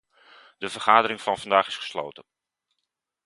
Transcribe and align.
De 0.57 0.69
vergadering 0.69 1.21
van 1.21 1.37
vandaag 1.37 1.67
is 1.67 1.77
gesloten. 1.77 2.23